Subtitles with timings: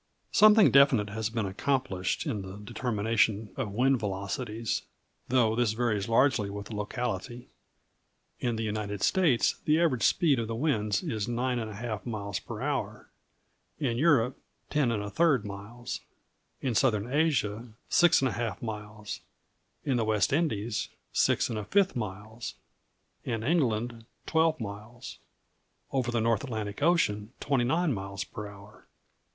[0.31, 4.81] Something definite has been accomplished in the determination of wind velocities,
[5.29, 7.49] though this varies largely with the locality.
[8.39, 13.11] In the United States the average speed of the winds is 9½ miles per hour;
[13.77, 14.39] in Europe,
[14.71, 15.99] 10⅓ miles;
[16.63, 19.19] in Southern Asia, 6½ miles;
[19.85, 22.55] in the West Indies, 6⅕ miles;
[23.23, 25.19] in England, 12 miles;
[25.91, 28.87] over the North Atlantic Ocean, 29 miles per hour.